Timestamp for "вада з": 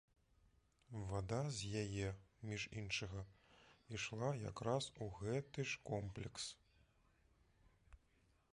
1.09-1.81